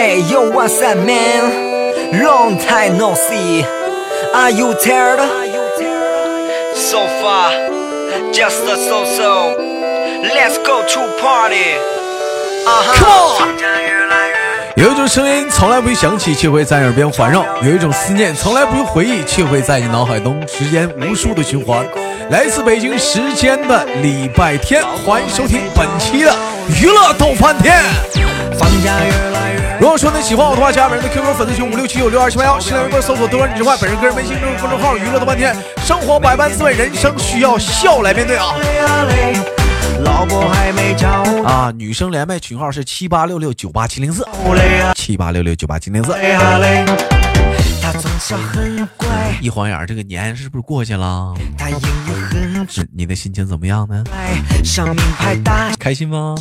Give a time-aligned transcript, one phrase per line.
[0.00, 2.22] Hey yo, what's up, man?
[2.24, 3.62] Long time no see.
[4.32, 5.20] Are you tired?
[6.74, 7.52] So far,
[8.32, 9.58] just a so so.
[10.22, 11.76] Let's go to party.
[12.64, 13.36] Uh huh.
[13.36, 13.60] Come on
[14.74, 21.86] 有一种声音从来不会响起，却会在耳边环绕；有一种思念从来不用回忆，却会在你脑海中时间无数的循环。
[22.30, 26.34] 来自北京时间的礼拜天，欢迎收听本期的
[26.80, 27.82] 娱乐逗翻天。
[28.58, 29.39] 放假越来越
[29.80, 35.56] 如果说你喜欢我的话，加本人的 QQ 粉丝群五六七九六二七八幺，新浪微博搜索“多人之外”，本人个人微信公众号“娱乐的半天”。
[35.82, 38.54] 生活百般滋味，人生需要笑来面对啊！
[41.46, 44.22] 啊，女生连麦群号是七八六六九八七零四，
[44.94, 46.12] 七八六六九八七零四。
[47.92, 51.34] 他很乖，一晃眼儿，这个年是不是过去了？
[51.56, 54.04] 他英语很是你的心情怎么样呢？
[54.64, 56.34] 上名牌大开心吗？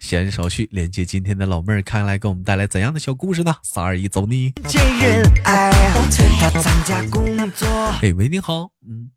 [0.00, 3.54] 闲言少叙，连接今天的老妹儿，看来给我们带来怎样的小故事呢？
[3.62, 4.52] 三二一，走你！
[4.66, 5.70] 见人爱，
[6.40, 7.68] 他参加工作，
[8.02, 9.10] 哎喂，你好，嗯，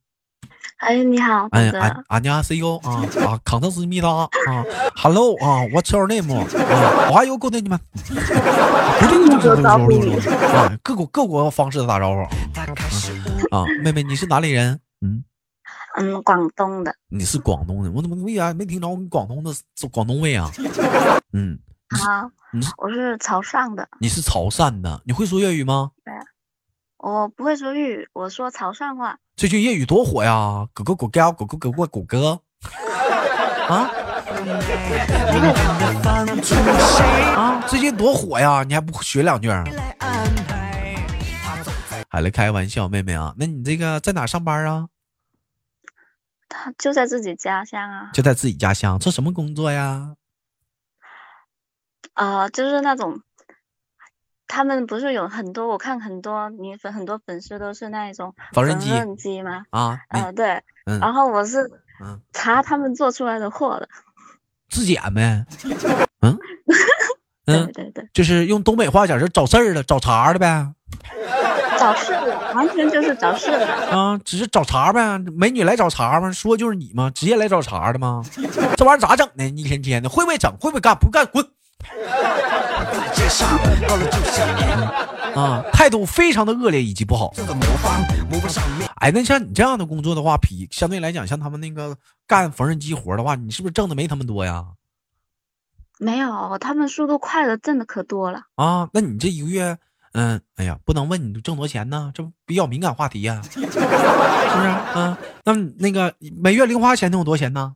[0.79, 1.79] 哎，你好，哎，大哥。
[1.79, 4.29] 安安家 CEO 啊啊，康特斯密达啊
[4.95, 6.45] ，Hello 啊，What's your name 啊
[7.11, 7.77] ，Why you good name？
[7.77, 9.91] 不这个这个招呼
[10.55, 12.21] 啊，各国各国方式的打招呼
[13.55, 14.79] 啊，妹妹你是哪里人？
[15.01, 15.23] 嗯，
[15.97, 19.51] 嗯，广东的你是广东的，我怎么为啥没听着你广东的
[19.91, 20.49] 广东味啊？
[21.33, 22.31] 嗯，啊
[22.77, 25.91] 我是潮汕的，你是潮汕的，你会说粤语吗？
[26.97, 29.17] 我不会说粤语，我说潮汕话。
[29.39, 30.67] 最近粤语多火呀！
[30.73, 32.41] 狗狗狗狗狗狗狗狗狗哥
[33.69, 33.89] 啊
[37.37, 37.63] 啊！
[37.65, 38.65] 最近多火呀！
[38.67, 39.63] 你还不学两句儿？
[39.63, 40.93] 来安排？
[41.41, 44.89] 他总在还来开玩笑，妹妹啊，那你这个在哪上班啊？
[46.49, 50.15] 他就在自己家乡啊，就在自己家乡，做什么工作呀？
[52.11, 53.21] 啊、就是那种，
[54.49, 59.63] 他们不是有很多，我看很多女粉很多粉丝都是那一种缝纫机机吗？
[59.69, 59.97] 啊，
[60.35, 61.71] 对，嗯然后我是
[62.03, 63.87] 嗯，查他们做出来的货的，
[64.67, 65.45] 质检呗。
[66.21, 66.37] 嗯
[67.45, 70.67] 对嗯，对对，就是用东北话讲是找事儿的，找茬的呗。
[71.79, 73.65] 找事的，完全就是找事的。
[73.95, 76.31] 啊，只是找茬呗，美女来找茬吗？
[76.33, 77.09] 说就是你吗？
[77.13, 78.23] 直接来找茬的吗？
[78.75, 79.47] 这玩意儿咋整呢？
[79.47, 80.51] 一天天的，会不会整？
[80.59, 80.95] 会不会干？
[80.95, 81.43] 不干滚！
[85.35, 87.31] 啊，态度非常的恶劣以及不好。
[88.95, 91.95] 哎，那像你这样的工作的话，比相对来讲，像他们那个
[92.27, 94.65] 干缝纫机活的话，你是不是挣的没他们多呀？
[95.99, 98.43] 没有，他们速度快的挣的可多了。
[98.55, 99.77] 啊，那你这一个月，
[100.13, 103.79] 嗯，哎呀，不能问你挣多少钱呢，这不比较敏感话题呀、 是不是？
[103.79, 107.75] 啊，那那个每月零花钱能有多少钱呢？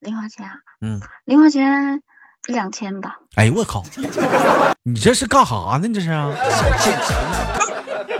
[0.00, 2.00] 零花钱啊，嗯，零花钱一
[2.48, 3.16] 两千吧。
[3.36, 3.82] 哎呦我靠，
[4.82, 5.86] 你这是干啥呢？
[5.86, 6.28] 你这是啊？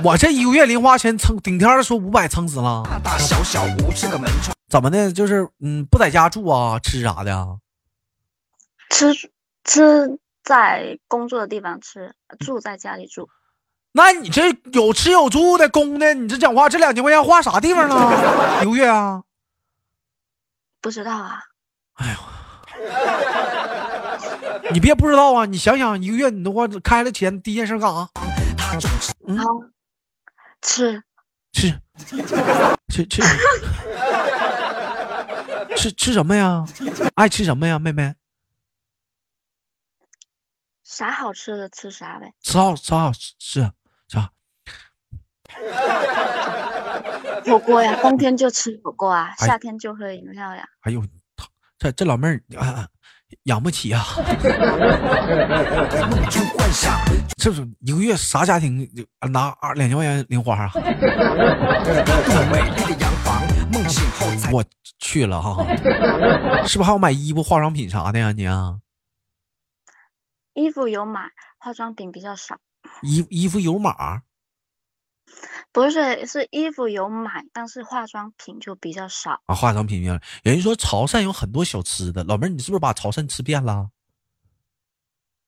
[0.04, 5.12] 我这一个月零花钱撑顶天儿说五百撑死了，大大小小五十个门窗，怎么的？
[5.12, 7.58] 就是嗯，不在家住啊，吃啥的啊？
[8.90, 9.12] 吃
[9.64, 13.28] 吃在工作的地方吃，住在家里住。
[13.92, 18.62] 那你这有吃有住的公的，你这讲话这两千块钱花啥地方了？
[18.62, 19.22] 一个月啊？
[20.80, 21.42] 不知道啊，
[24.72, 25.44] 你别不知道啊！
[25.46, 28.08] 你想想，一个月你的话开了钱，第一件事干啥？
[29.26, 29.38] 嗯
[30.60, 31.02] 吃
[31.52, 31.80] 吃
[32.88, 33.22] 吃吃
[35.76, 36.64] 吃吃什么呀？
[37.14, 38.14] 爱吃什么呀，妹妹？
[40.82, 42.32] 啥好吃的吃啥呗。
[42.42, 43.70] 吃好吃好吃
[44.08, 44.32] 啥？
[47.46, 50.68] 火锅呀， 冬天就吃火锅啊，哎夏天就喝饮料呀。
[50.80, 51.02] 哎呦，
[51.78, 52.88] 这这老妹儿啊，
[53.44, 54.04] 养不起啊！
[57.36, 58.88] 这是一个月啥家庭
[59.30, 60.72] 拿二两千块钱零花啊？
[64.52, 64.64] 我
[64.98, 65.64] 去了哈，
[66.66, 68.32] 是不是还要买衣服、化妆品啥的呀？
[68.32, 68.78] 你啊，
[70.54, 71.20] 衣服有买，
[71.58, 72.58] 化妆品比较少。
[73.02, 74.22] 衣衣服有码
[75.72, 79.40] 不是，是衣服有买，但是化妆品就比较少。
[79.46, 83.90] 啊，化妆品有人说潮汕有很多小吃的，老妹儿你是不是把潮汕吃遍了？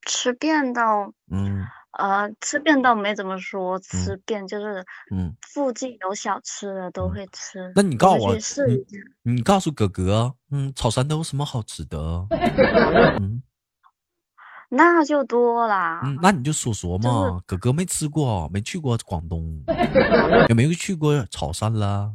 [0.06, 1.66] 吃遍到嗯
[1.98, 7.72] 呃，吃遍倒没怎么说，吃遍就是嗯，附近有小吃的都会吃。
[7.74, 8.98] 那你告诉我去试一下。
[9.22, 11.98] 你告诉哥哥，嗯，潮汕都有什么好吃的？
[13.20, 13.42] 嗯
[14.72, 16.00] 那就多啦。
[16.04, 19.62] 嗯，那你就说说嘛，就是哥哥没吃过，没去过广东，
[20.48, 22.12] 也没有去过潮汕啦？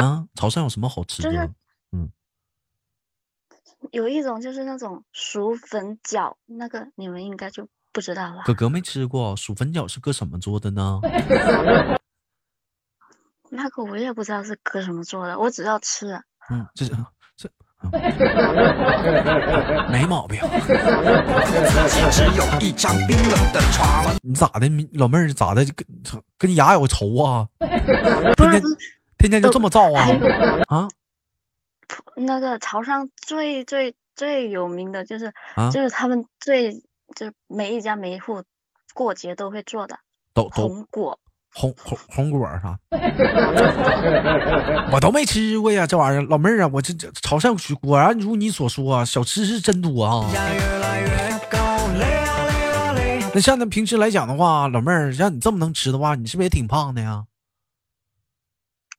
[0.00, 1.30] 啊，潮汕有什么好吃的？
[1.30, 1.50] 就是
[3.92, 8.42] 有一种就是那种薯粉饺，那个你们应该就不知道了。
[8.46, 10.98] 哥哥没吃过薯粉饺是搁什么做的呢？
[13.50, 16.08] 那个我也不知道是搁什么做的，我只要吃。
[16.50, 17.06] 嗯，这这这、嗯
[19.90, 20.40] 没毛病。
[22.10, 24.04] 只有一张冰冷的床。
[24.22, 25.64] 你咋的，老妹儿咋的？
[25.64, 25.86] 跟
[26.38, 27.48] 跟你牙有仇啊？
[27.60, 28.76] 天天不是，
[29.18, 30.08] 天天就这么造啊？
[30.68, 30.88] 啊
[32.16, 35.70] 那个潮汕最最最有名的就是，啊！
[35.70, 36.72] 就是他们最
[37.14, 38.42] 就是每一家每一户
[38.94, 39.98] 过节都会做的
[40.32, 41.18] 都都红果。
[41.54, 42.78] 红红红果啥？
[44.92, 50.28] 我都没吃过呀，这玩意儿，老妹儿啊，我这这潮汕果果然如你所说啊，小吃是真多啊。
[53.34, 57.26] 那像那平时来讲的话，老妹儿，像你这么能吃的话，你是不是也挺胖的呀？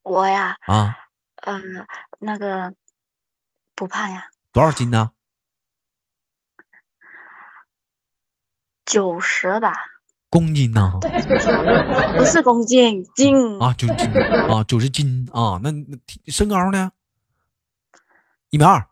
[0.02, 0.96] 我呀，啊，
[1.42, 1.86] 嗯，
[2.18, 2.74] 那个
[3.74, 5.10] 不胖呀，多少斤呢？
[8.84, 9.72] 九十吧，
[10.36, 10.92] 公斤呢？
[12.18, 13.58] 不是公斤，斤。
[13.58, 14.12] 啊，九十斤
[14.50, 15.58] 啊，九十斤啊。
[15.62, 15.96] 那那
[16.26, 16.92] 身高呢？
[18.50, 18.86] 一米二，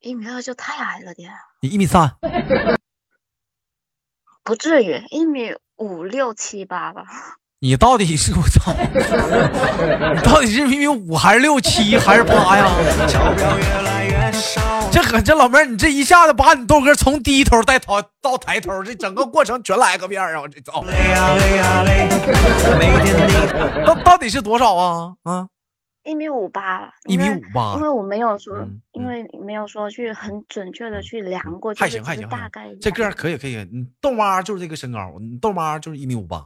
[0.00, 1.30] 一米二就太矮了点，
[1.60, 2.16] 你一米三，
[4.42, 7.04] 不至于一米五六七八吧。
[7.58, 8.72] 你到底是我操？
[8.72, 12.64] 你到底是一米五还是六七还是八呀？
[14.92, 20.42] 这可这老妹儿，你这一下子把你豆哥从低头带头到抬头，这整个过程全来个遍儿啊！
[20.42, 20.84] 我这操，
[23.86, 25.14] 到到底是多少啊？
[25.22, 25.48] 啊，
[26.04, 33.66] 一米五八，一米五八因为我没有说，嗯因为没有说去很准确的去量过，就是还行还行，大概这个可以可以。
[33.72, 36.44] 你豆妈就是这个身高，你豆妈就是一米五八。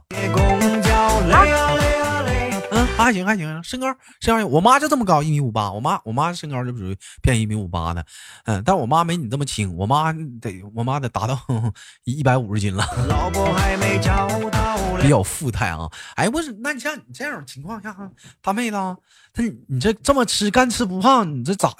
[2.97, 3.87] 还行还行，身高
[4.19, 5.71] 身高，我妈就这么高，一米五八。
[5.71, 8.05] 我妈我妈身高就属于偏一米五八的，
[8.45, 10.11] 嗯，但我妈没你这么轻，我妈
[10.41, 11.39] 得我妈得达到
[12.03, 14.75] 一百五十斤了，老婆还没找到。
[14.99, 15.87] 比较富态啊。
[16.15, 17.95] 哎，不是，那你像你这种情况下，
[18.41, 18.97] 大妹子啊，
[19.35, 21.71] 那你你这这么吃干吃不胖，你这咋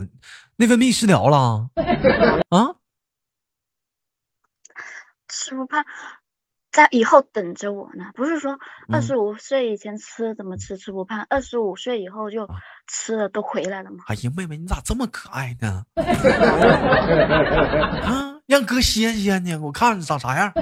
[0.58, 1.68] 内分泌失调了
[2.50, 2.76] 啊？
[5.28, 5.84] 吃不胖，
[6.78, 8.12] 在以后等着我呢。
[8.14, 8.54] 不是说
[8.88, 14.04] 嗯二十五岁以前吃怎么吃吃不胖，二十五岁以后就啊吃了都回来了吗。
[14.06, 15.84] 哎呀，妹妹，你咋这么可爱呢？
[18.06, 20.52] 啊，让哥歇歇呢，我看你长啥样。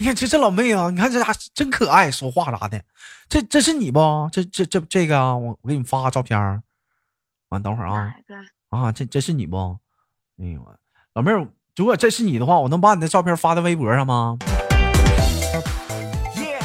[0.00, 2.82] 你看这这老妹啊，你看这家真可爱，说话啥的。
[3.28, 4.00] 这这是你不？
[4.32, 6.60] 这这这这个啊，我我给你发个照片儿。
[7.50, 8.12] 完，等会儿啊？
[8.70, 9.78] 啊，这这是你不？
[10.38, 10.60] 哎呦，
[11.14, 14.38] 老妹儿，如果这是你的话，我能把你的照片发在微博上吗？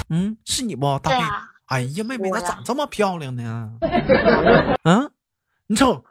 [0.10, 0.98] 嗯，是你不？
[1.00, 3.70] 大啊，哎呀，妹妹，咋长这么漂亮呢？
[4.84, 5.12] 嗯，
[5.68, 6.06] 你瞅，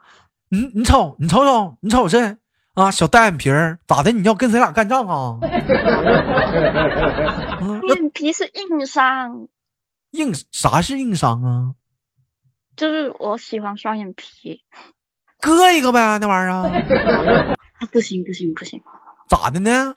[0.49, 2.37] 你你瞅，你瞅瞅，你瞅这
[2.75, 4.11] 啊，小单眼皮儿，咋的？
[4.11, 5.39] 你要跟谁俩干仗啊？
[7.61, 9.47] 嗯，要面皮是硬伤，
[10.11, 11.73] 硬啥是硬伤啊？
[12.75, 14.61] 就是我喜欢双眼皮。
[15.39, 17.57] 割一个呗，那玩意儿
[17.87, 18.81] 不行不行不行，
[19.27, 19.93] 咋的呢？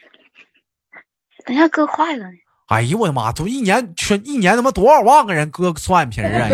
[1.44, 2.36] 等下割坏了呢。
[2.68, 3.30] 哎呦我的妈！
[3.30, 6.48] 都一年全一年他妈多少万个人割双眼皮儿啊！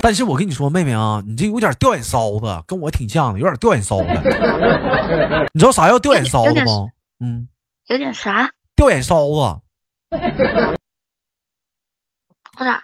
[0.00, 4.08] 但是我跟你说，妹妹啊，你这有点掉眼梢子，跟我挺像的，有点掉眼梢子。
[5.52, 6.86] 你知道啥叫掉眼梢子吗？
[7.18, 7.48] 嗯，
[7.88, 8.48] 有点啥？
[8.76, 9.32] 掉眼梢子
[12.58, 12.80] 我咋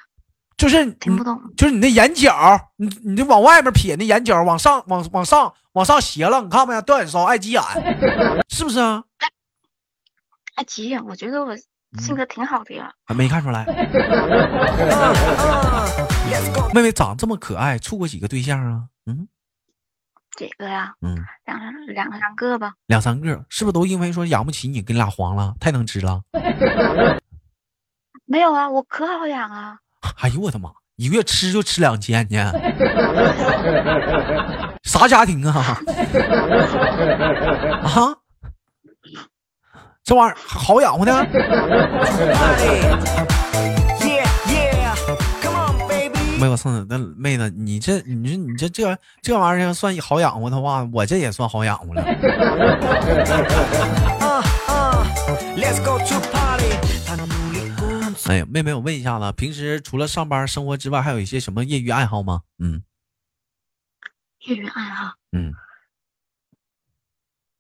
[0.62, 1.42] 就是听不懂？
[1.56, 2.32] 就是你那眼角，
[2.76, 6.80] 你你这往外面撇那眼角，往上往往上往上斜了，你看没？
[6.82, 7.60] 掉眼梢，爱急眼，
[8.48, 9.02] 是不是啊？
[10.54, 11.56] 爱急眼，我觉得我
[11.98, 12.92] 性格挺好的呀。
[13.04, 13.64] 还没看出来，
[16.72, 18.84] 妹妹长这么可爱，处过几个对象啊？
[19.06, 19.26] 嗯
[20.36, 20.94] 几个呀？
[21.00, 22.74] 嗯，两两两个吧。
[22.86, 25.56] 两三个，是不是都因为说养不起你，给你俩黄了？
[25.58, 26.22] 太能吃了？
[28.26, 29.80] 没有啊，我可好养啊。
[30.20, 30.70] 哎呦我的妈！
[30.96, 32.52] 一个月吃就吃两千呢？
[34.84, 35.78] 啥家庭啊？
[37.82, 38.14] 啊？
[40.04, 41.24] 这玩意儿好养活呢
[44.00, 44.94] ？Yeah yeah。
[45.40, 46.18] Come on baby。
[46.38, 52.02] 妹，我操，那妹子，你这你说你这这这玩意儿要算好养活的话，我这也算好养活了。
[54.20, 55.06] Uh uh。
[58.26, 62.42] 哎呀，妹妹，我问一下子，平时除了上班生活之外，还有一些什么业余爱好吗？
[62.58, 62.82] 嗯
[64.40, 65.54] 业余爱好嗯，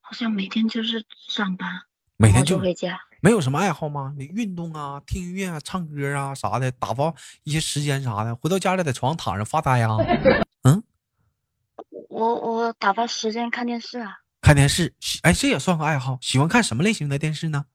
[0.00, 1.82] 好像每天就是上班，
[2.16, 3.00] 每天就就回家。
[3.20, 4.14] 没有什么爱好吗？
[4.18, 7.14] 你运动啊，听音乐啊，唱歌啊啥的，打发
[7.44, 8.34] 一些时间啥的。
[8.34, 9.96] 回到家里在床上躺着发呆啊？
[10.64, 10.82] 嗯，
[12.10, 14.18] 我我打发时间看电视啊。
[14.40, 14.92] 看电视，
[15.22, 16.18] 哎，这也算个爱好。
[16.20, 17.66] 喜欢看什么类型的电视呢？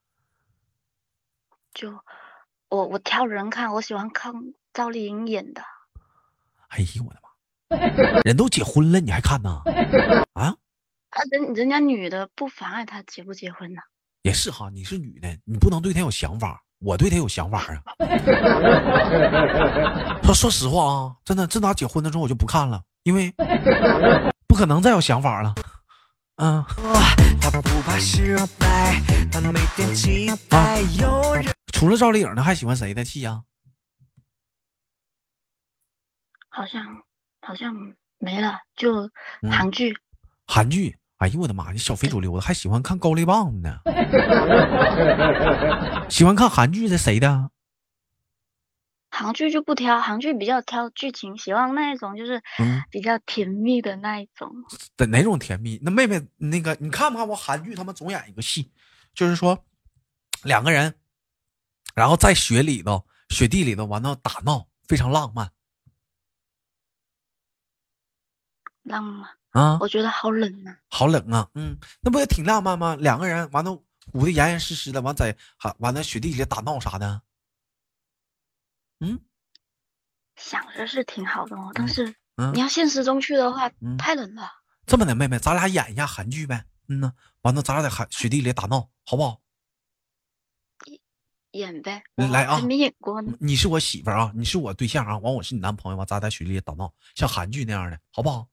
[1.74, 1.98] 就
[2.70, 4.34] 我我挑人看，我喜欢看
[4.74, 5.62] 赵丽颖演的。
[6.70, 7.30] 哎呦我的妈！
[8.26, 9.62] 人都结婚了，你还看呢？
[10.34, 10.54] 啊？
[11.12, 13.82] 啊，人人家女的不妨碍他结不结婚呢。
[14.24, 17.82] 也是哈，你是女的，你不能对他有想法，我对他有想法啊。
[20.24, 23.34] 说说实话啊，真的，自打结婚的时候我就不看了，因为
[24.46, 25.56] 不可能再有想法了。
[26.36, 26.62] 嗯。
[31.77, 33.43] 除了赵丽颖呢，还喜欢谁的戏呀？
[36.50, 37.03] 好像
[37.39, 37.72] 好像
[38.17, 39.12] 没了，就
[39.51, 39.96] 韩剧。
[40.48, 40.98] 韩剧。
[41.17, 41.72] 哎呦我的妈！
[41.72, 43.79] 你小非主流的还喜欢看高丽棒呢？
[46.10, 47.51] 喜欢看韩剧的谁的？
[49.12, 52.41] 韩剧就不挑，韩剧比较挑剧情，喜欢那一种就是
[52.89, 54.51] 比较甜蜜的那一种。
[54.96, 55.79] 的哪种甜蜜？
[55.84, 57.75] 那妹妹，那个你看不看过韩剧？
[57.75, 58.72] 他们总演一个戏，
[59.13, 59.63] 就是说
[60.43, 60.96] 两个人，
[61.96, 65.51] 然后在雪里头、雪地里头完了打闹，非常浪漫。
[68.84, 69.29] 浪漫。
[69.51, 72.96] 啊，我觉得好冷啊，好冷啊，嗯，那不也挺浪漫吗？
[72.96, 73.72] 两个人完了
[74.13, 77.24] 捂得严严实实的，完在还完了雪地里打闹啥的，
[79.00, 79.20] 嗯，
[80.36, 82.13] 想着是挺好的哦，但是
[82.53, 84.51] 你要现实中去的话，太冷了。
[84.86, 89.41] 这么的，妹妹，咱俩演一下韩剧呗，嗯呢，完了咱俩在寒雪地里打闹，好不好？
[91.51, 93.34] 演呗，来啊，没演过呢。
[93.39, 98.48] 你是我媳妇啊，你是我对象啊，完我是你男朋友，完咱在群里打闹，像韩剧那样的，好不好？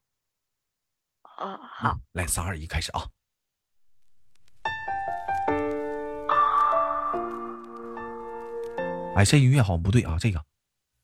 [1.38, 3.06] 哦，好，来，三二一，开始啊！
[9.16, 10.42] 哎，这音乐好像不对啊，这个。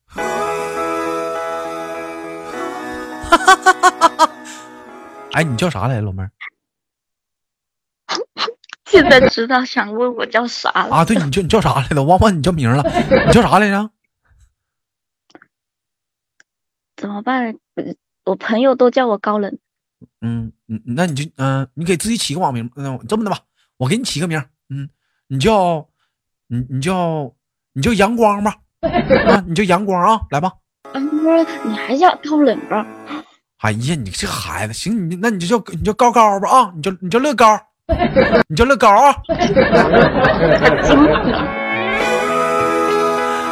[5.33, 6.31] 哎，你叫啥来，老妹儿？
[8.91, 10.95] 现在知道，想问我叫啥了？
[10.95, 12.03] 啊，对，你叫你叫啥来着？
[12.03, 12.83] 忘忘你叫名了，
[13.25, 13.89] 你叫啥来着？
[16.97, 17.55] 怎么办？
[18.25, 19.57] 我朋友都叫我高冷。
[20.19, 23.39] 嗯，嗯，那你就嗯，你给自己起个网名，嗯，这么的吧，
[23.77, 24.89] 我给你起个名，嗯，
[25.27, 25.87] 你叫，
[26.47, 27.33] 你你叫
[27.73, 30.51] 你叫阳光吧，啊，你叫阳光啊，来吧。
[31.63, 32.85] 你还叫高冷吧？
[33.57, 37.57] 哎呀，你这孩子，行，你那你就叫你叫高高吧啊，你叫你叫乐高，
[38.47, 39.15] 你叫乐高啊。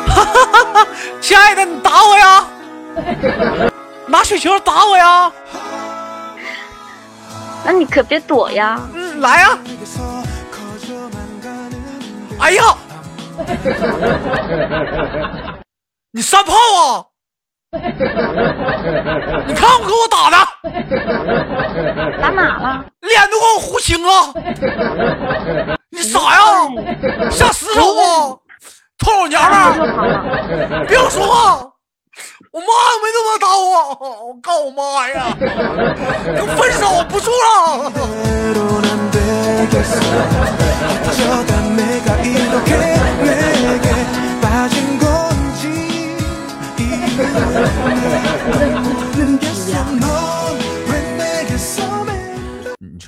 [0.08, 0.88] 哈哈哈哈！
[1.22, 2.46] 亲爱的，你打我呀？
[4.08, 5.32] 拿雪球打我呀？
[7.66, 8.80] 那你可别躲呀！
[8.94, 9.60] 嗯，来呀！
[12.40, 12.64] 哎呀！
[16.12, 17.06] 你三炮啊！
[17.72, 20.36] 你看我给我打的，
[22.20, 22.84] 打哪了？
[23.02, 24.34] 脸都给我糊青了！
[25.92, 26.40] 你傻呀？
[27.30, 28.36] 下死手啊！
[29.06, 30.86] 臭老娘们儿！
[30.88, 31.64] 别说话！
[32.52, 32.66] 我妈
[33.04, 33.64] 没那么打我，
[34.30, 35.38] 我告我妈呀！
[36.58, 37.92] 分手不住了。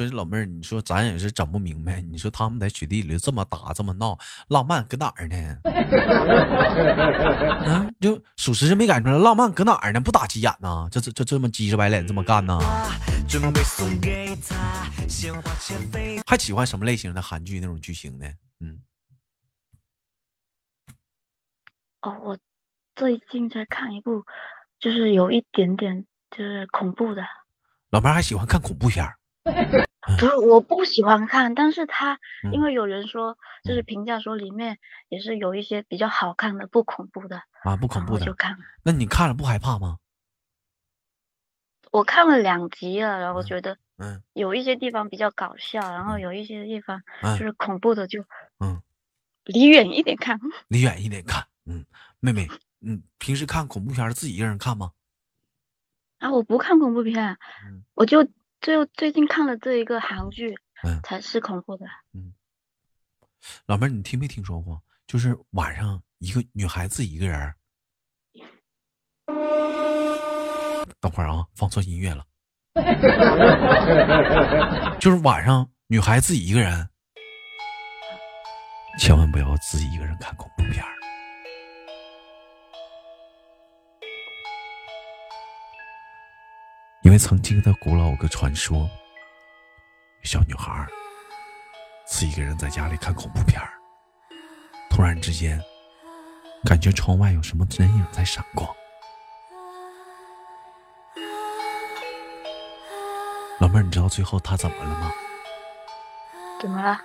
[0.09, 2.01] 说老妹儿，你说咱也是整不明白。
[2.01, 4.17] 你说他们在雪地里这么打这么闹，
[4.47, 5.57] 浪漫搁哪儿呢？
[7.67, 9.99] 啊，就属实是没感觉浪漫搁哪儿呢？
[9.99, 10.87] 不打急眼呐？
[10.91, 12.59] 这这这这么急着白脸这么干呢？
[16.25, 18.27] 还喜欢什么类型的韩剧那种剧情呢？
[18.59, 18.79] 嗯。
[22.01, 22.37] 哦，我
[22.95, 24.23] 最近在看一部，
[24.79, 27.21] 就是有一点点就是恐怖的。
[27.91, 29.15] 老妹儿还喜欢看恐怖片儿。
[30.17, 32.19] 不是我不喜欢看，但是他
[32.51, 34.79] 因为有人说，就是评价说里面
[35.09, 38.57] 也是有一些比较好看的，不恐怖的啊，不恐怖的就看。
[38.83, 39.99] 那你看了不害怕吗？
[41.91, 47.03] 我看了两集了，然后觉得嗯，有一些地方比较搞笑，然后有一些地方
[47.37, 48.23] 就是恐怖的，就
[48.59, 48.81] 嗯，
[49.45, 51.45] 离远一点看， 离远一点看。
[51.65, 51.85] 嗯，
[52.19, 52.47] 妹妹，
[52.79, 54.93] 嗯，平时看恐怖片自己一个人看吗？
[56.17, 57.37] 啊，我不看恐怖片，
[57.93, 58.27] 我就。
[58.61, 60.53] 最最近看了这一个韩剧，
[60.83, 61.85] 嗯，才是恐怖的。
[62.13, 62.31] 嗯，
[63.65, 64.79] 老妹儿，你听没听说过？
[65.07, 67.53] 就是晚上一个女孩子一个人。
[70.99, 72.23] 等会儿啊，放错音乐了。
[74.99, 76.87] 就是晚上女孩自己一个人，
[78.99, 80.95] 千万不要自己一个人看恐怖片儿，
[87.11, 88.89] 因为曾经的古老有个传说，
[90.23, 90.87] 小女孩
[92.07, 93.73] 自己一个人在家里看恐怖片儿，
[94.89, 95.61] 突然之间
[96.63, 98.65] 感觉窗外有什么人影在闪光。
[103.59, 105.11] 老妹儿，你知道最后她怎么了吗？
[106.61, 106.97] 怎么了？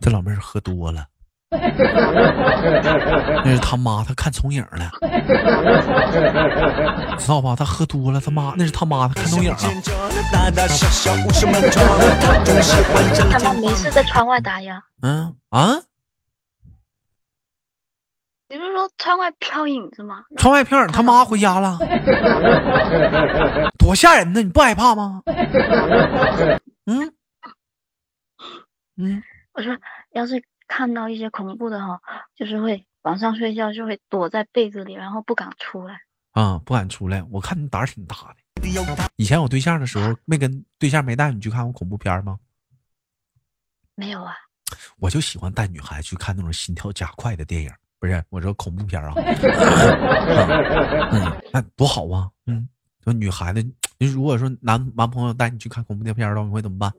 [0.00, 1.08] 这老妹儿喝多了，
[3.44, 4.90] 那是他妈，他看重影了，
[7.18, 7.54] 知道吧？
[7.56, 9.56] 他喝多了，他妈那是他妈，他看重影了。
[13.30, 14.82] 他妈没事在窗外打呀？
[15.02, 15.74] 嗯啊？
[18.48, 20.22] 你不是说窗外飘影子吗？
[20.36, 21.78] 窗外飘影，他妈回家了，
[23.78, 24.42] 多吓人呢！
[24.42, 25.22] 你不害怕吗？
[26.86, 27.12] 嗯
[28.96, 29.22] 嗯。
[29.54, 29.76] 我说，
[30.12, 30.42] 要是
[30.72, 32.00] 看到一些恐怖的哈，
[32.34, 36.00] 就是会晚上睡觉就会躲在被子里，然后不敢出来。
[36.30, 37.22] 啊，不敢出来。
[37.24, 38.36] 我看你胆儿挺大的。
[39.16, 42.38] 以前有对象的时候，没跟对象没带你去看过恐怖片吗？
[43.94, 44.34] 没有啊。
[44.96, 49.12] 我就喜欢带女孩去看那种心跳加快的电影，不是我说恐怖片啊。
[51.12, 52.30] 嗯，那多好啊。
[52.46, 52.66] 嗯，
[53.04, 53.62] 说女孩子，
[53.98, 56.90] 你如果说男男朋友带你去看恐怖片的话，你会怎么办？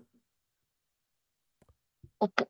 [2.20, 2.48] 我不，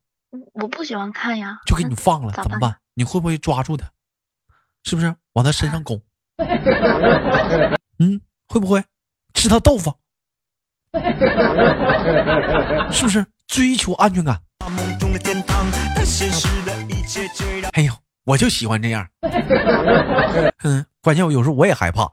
[0.52, 2.76] 我不喜欢看呀，就给你放了，怎么办？
[2.94, 3.86] 你会不会抓住他？
[4.84, 6.00] 是不是往他身上拱？
[7.98, 8.84] 嗯，会不会
[9.32, 9.94] 吃他豆腐？
[12.92, 14.40] 是不是追求安全感？
[17.72, 17.92] 哎呦，
[18.24, 19.08] 我就喜欢这样。
[20.64, 22.10] 嗯，关键我有时候我也害怕，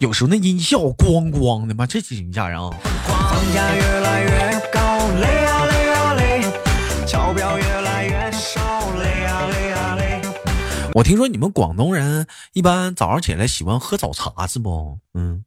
[0.00, 2.70] 有时候那音效咣咣的妈，这挺吓人啊。
[10.94, 15.00] 我听说你们广东人一般早上起来喜欢喝早茶是不？
[15.12, 15.44] 嗯，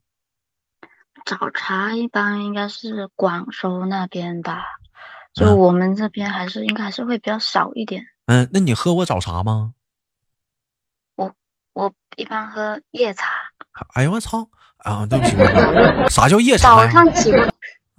[1.25, 4.65] 早茶一般应该是广州那边吧，
[5.33, 8.03] 就我们这边还是应该还是会比较少一点。
[8.25, 9.73] 嗯，那你喝过早茶吗？
[11.15, 11.33] 我
[11.71, 13.27] 我一般喝夜茶。
[13.93, 15.05] 哎呦我操啊！
[15.09, 15.37] 对不起，
[16.13, 16.75] 啥叫夜茶？
[16.75, 17.37] 早上起不，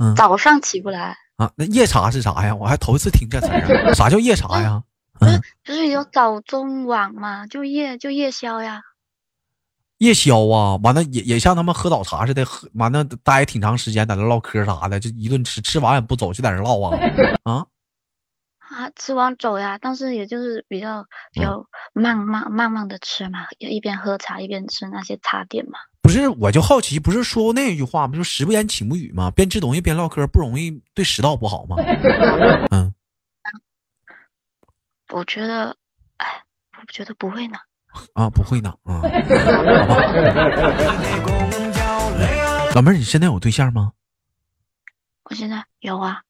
[0.04, 1.50] 嗯，早上起不来啊。
[1.56, 2.54] 那夜茶是啥呀？
[2.54, 3.94] 我还头一次听这词儿。
[3.94, 4.82] 啥叫夜茶呀？
[5.20, 8.82] 嗯，就是有早中晚嘛，就夜就夜宵呀，
[9.98, 16.98] 夜宵啊，完了也也像他们喝早茶似的，喝完了待挺长时间，在那唠嗑啥的，就一顿吃，吃完也不走，就在那唠啊
[17.44, 17.66] 啊
[18.58, 18.90] 啊！
[18.96, 25.78] 吃完走呀，但是也就是比较比较慢慢慢慢的吃嘛，一边喝茶一边吃那些茶点嘛。
[26.02, 28.14] 不是，我就好奇，不是说过那句话吗？
[28.14, 29.30] 就食不言，寝不语吗？
[29.30, 31.76] 边吃东西边唠嗑，不容易对食道不好吗？
[32.70, 32.94] 嗯。
[35.10, 35.76] 我觉得，
[36.18, 36.26] 哎，
[36.78, 37.58] 我觉得不会呢。
[38.14, 38.70] 啊，不会呢。
[38.84, 39.00] 啊，
[42.74, 43.92] 老妹儿，你现在有对象吗？
[45.24, 46.22] 我现在有啊。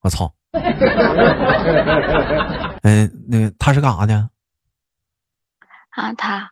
[0.00, 0.34] 我操。
[2.82, 4.30] 嗯，那个他是干啥的？
[5.90, 6.50] 啊，他。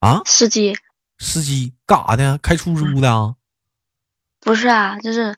[0.00, 0.22] 啊？
[0.24, 0.76] 司机。
[1.18, 2.38] 司机干啥的？
[2.38, 3.36] 开出租的啊？
[4.40, 5.36] 不是啊，就是，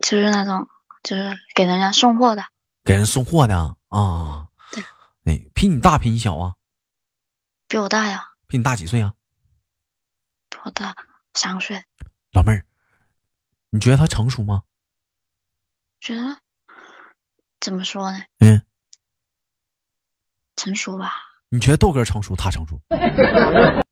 [0.00, 0.68] 就是那种，
[1.02, 2.44] 就是给人家送货的。
[2.84, 4.48] 给人送货的啊？
[4.72, 4.82] 对，
[5.24, 6.54] 哎，比你大，比你小啊？
[7.68, 8.28] 比我大呀。
[8.46, 9.14] 比你大几岁啊？
[10.48, 10.94] 比我大
[11.34, 11.84] 三岁。
[12.32, 12.64] 老妹儿，
[13.70, 14.62] 你觉得他成熟吗？
[16.00, 16.38] 觉得
[17.60, 18.24] 怎么说呢？
[18.38, 18.64] 嗯，
[20.56, 21.12] 成熟吧。
[21.48, 22.80] 你觉得豆哥成熟，他成熟？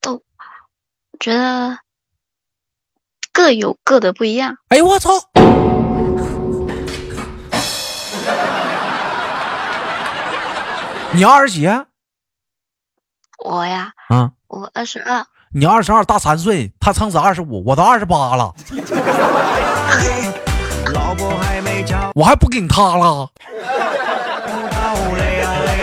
[0.00, 0.24] 豆，
[1.20, 1.78] 觉得
[3.32, 4.56] 各有各的不一样。
[4.68, 5.10] 哎呦我操！
[11.16, 11.66] 你二十几？
[13.42, 15.26] 我呀，啊，我二十二。
[15.50, 16.70] 你二十二，大三岁。
[16.78, 18.54] 他撑死二十五，我都二十八了。
[22.14, 23.30] 我还不给你他了。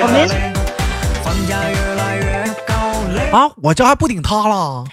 [0.01, 0.53] 我没。
[3.31, 4.83] 啊，我这还不顶他了。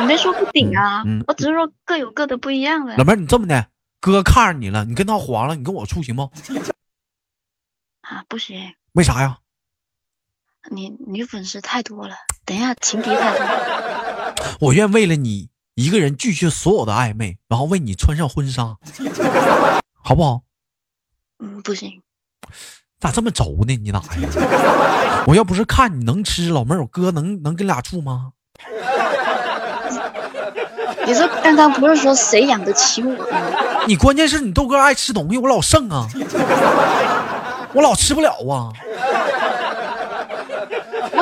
[0.00, 2.96] 我没说不顶啊，我只是说各有各的不一样呗。
[2.98, 3.68] 老妹儿，你这么的，
[4.00, 6.22] 哥看上你了，你跟他黄了，你跟我处行不？
[8.00, 8.74] 啊，不行。
[8.94, 9.38] 为啥呀？
[10.70, 13.46] 你女粉丝太多了，等一下情敌太多。
[14.60, 18.76] 我愿为了你一个人拒绝所有的暧昧，然后为你穿上婚纱，
[20.02, 20.40] 好不好？
[21.38, 22.02] 嗯，不行。
[22.98, 23.76] 咋这么轴呢？
[23.76, 25.24] 你咋呀？
[25.28, 28.32] 我要不是看你能吃，老妹儿，我哥能能跟俩处吗？
[31.06, 33.26] 你这刚刚不是说谁养得起我吗？
[33.86, 36.08] 你关键是你豆哥爱吃东西，我老剩啊，
[37.74, 38.72] 我老吃不了啊。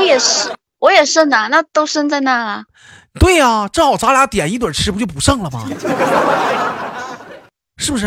[0.02, 2.64] 我也是，我也剩呐，那都剩在那了。
[3.20, 5.64] 对呀，正好咱俩点一顿吃，不就不剩了吗？
[7.76, 8.06] 是不是？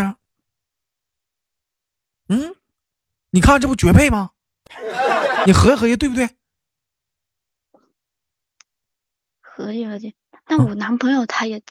[2.27, 2.53] 嗯，
[3.31, 4.31] 你看这不绝配吗？
[5.45, 6.29] 你合计合计，对不对？
[9.39, 10.15] 合计合计，
[10.49, 11.61] 那我男朋友他也，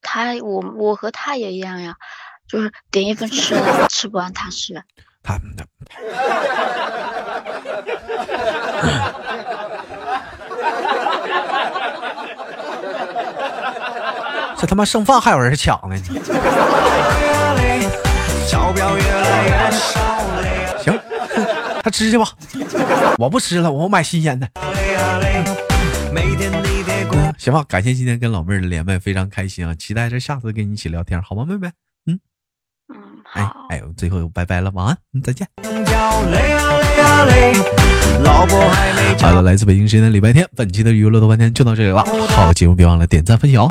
[0.00, 1.96] 他我我和他也一样呀，
[2.48, 4.82] 就是点一份吃的吃不完他吃。
[5.22, 5.38] 他。
[14.64, 15.94] 这他妈剩饭还有人抢呢！
[20.78, 20.98] 行，
[21.82, 22.24] 他吃去吧，
[23.18, 24.48] 我不吃了，我买新鲜的。
[27.36, 29.74] 行吧，感谢今天跟老妹儿的连麦，非常开心啊！
[29.74, 31.68] 期待着下次跟你一起聊天，好吗，妹妹？
[32.06, 32.18] 嗯
[32.88, 32.96] 嗯，
[33.34, 35.46] 哎哎，最后拜拜了，晚安，嗯，再见。
[39.20, 42.04] 好了，来自北京时间的礼拜天，本期的娱乐多半天就到这里了。
[42.28, 43.70] 好节目别忘了点赞分享哦。